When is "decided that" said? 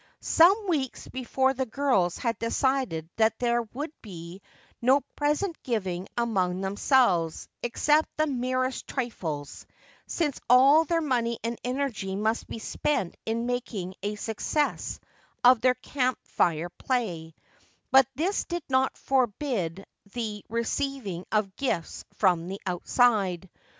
2.39-3.37